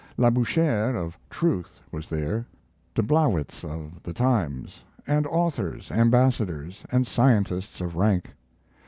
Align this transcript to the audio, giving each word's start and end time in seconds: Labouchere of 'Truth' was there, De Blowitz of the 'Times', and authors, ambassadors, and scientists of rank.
Labouchere 0.17 0.95
of 0.95 1.15
'Truth' 1.29 1.79
was 1.91 2.09
there, 2.09 2.47
De 2.95 3.03
Blowitz 3.03 3.63
of 3.63 4.01
the 4.01 4.13
'Times', 4.13 4.83
and 5.05 5.27
authors, 5.27 5.91
ambassadors, 5.91 6.83
and 6.91 7.05
scientists 7.05 7.81
of 7.81 7.95
rank. 7.95 8.31